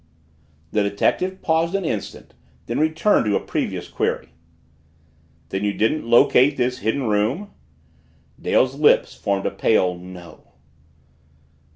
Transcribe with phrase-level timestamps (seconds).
[0.71, 2.33] The detective paused an instant,
[2.65, 4.29] then returned to a previous query.
[5.49, 7.51] "Then you didn't locate this Hidden Room?"
[8.41, 10.53] Dale's lips formed a pale "No."